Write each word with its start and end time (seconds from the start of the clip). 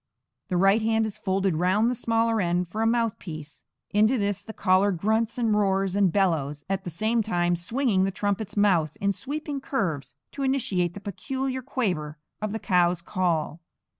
The 0.47 0.57
right 0.57 0.81
hand 0.81 1.05
is 1.05 1.19
folded 1.19 1.57
round 1.57 1.87
the 1.87 1.93
smaller 1.93 2.41
end 2.41 2.67
for 2.67 2.81
a 2.81 2.87
mouthpiece; 2.87 3.65
into 3.91 4.17
this 4.17 4.41
the 4.41 4.51
caller 4.51 4.91
grunts 4.91 5.37
and 5.37 5.53
roars 5.53 5.95
and 5.95 6.11
bellows, 6.11 6.65
at 6.67 6.85
the 6.85 6.89
same 6.89 7.21
time 7.21 7.55
swinging 7.55 8.03
the 8.03 8.09
trumpet's 8.09 8.57
mouth 8.57 8.97
in 8.99 9.11
sweeping 9.13 9.61
curves 9.61 10.15
to 10.31 10.43
imitate 10.43 10.95
the 10.95 11.01
peculiar 11.01 11.61
quaver 11.61 12.17
of 12.41 12.51
the 12.51 12.57
cow's 12.57 12.99
call. 13.03 13.61